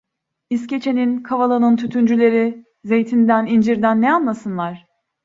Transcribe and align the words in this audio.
İskeçe'nin, 0.49 1.23
Kavala'nın 1.23 1.75
tütüncüleri… 1.77 2.65
Zeytinden, 2.83 3.45
incirden 3.45 4.01
ne 4.01 4.13
anlasınlar? 4.13 4.87